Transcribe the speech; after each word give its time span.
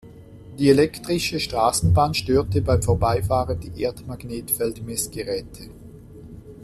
Die 0.57 0.71
elektrische 0.71 1.39
Straßenbahn 1.39 2.15
störte 2.15 2.63
beim 2.63 2.81
Vorbeifahren 2.81 3.59
die 3.59 3.83
Erdmagnetfeld-Messgeräte. 3.83 5.69